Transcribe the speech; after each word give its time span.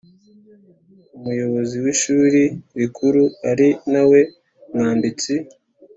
Umuyobozi 1.17 1.75
w 1.83 1.85
Ishuri 1.93 2.41
Rikuru 2.79 3.23
ari 3.51 3.69
na 3.91 4.03
we 4.09 4.19
mwanditsi 4.71 5.33